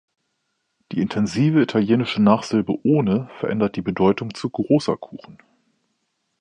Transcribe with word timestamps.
Die 0.91 0.99
intensive 0.99 1.61
italienische 1.61 2.23
Nachsilbe 2.23 2.71
„-one“ 2.73 3.29
verändert 3.39 3.75
die 3.75 3.83
Bedeutung 3.83 4.33
zu 4.33 4.49
„großer 4.49 4.97
Kuchen“. 4.97 5.37